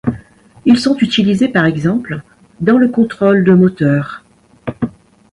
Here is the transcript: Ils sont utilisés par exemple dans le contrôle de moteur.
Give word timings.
Ils 0.65 0.79
sont 0.79 0.97
utilisés 0.97 1.47
par 1.47 1.65
exemple 1.65 2.23
dans 2.59 2.79
le 2.79 2.89
contrôle 2.89 3.43
de 3.43 3.51
moteur. 3.53 4.23